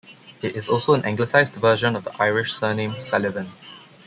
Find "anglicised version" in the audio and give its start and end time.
1.05-1.95